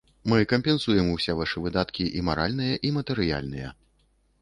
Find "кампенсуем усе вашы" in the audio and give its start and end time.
0.53-1.63